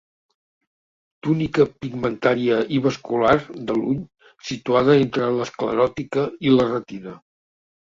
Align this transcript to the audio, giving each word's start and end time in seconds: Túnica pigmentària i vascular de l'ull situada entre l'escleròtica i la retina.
Túnica 1.27 1.65
pigmentària 1.83 2.57
i 2.79 2.79
vascular 2.87 3.35
de 3.69 3.77
l'ull 3.83 4.01
situada 4.49 4.99
entre 5.05 5.31
l'escleròtica 5.39 6.27
i 6.51 6.59
la 6.59 6.69
retina. 6.75 7.17